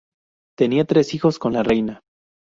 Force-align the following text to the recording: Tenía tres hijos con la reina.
Tenía 0.57 0.85
tres 0.85 1.13
hijos 1.13 1.37
con 1.37 1.53
la 1.53 1.61
reina. 1.61 2.01